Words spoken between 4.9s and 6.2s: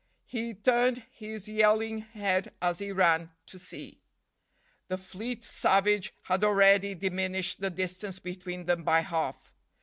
fleet savage